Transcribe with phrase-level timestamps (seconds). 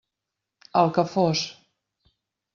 [0.81, 1.45] El que fos.